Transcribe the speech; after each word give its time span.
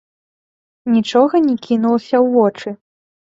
Нічога 0.95 1.41
не 1.49 1.53
кінулася 1.67 2.15
ў 2.21 2.33
вочы? 2.39 2.69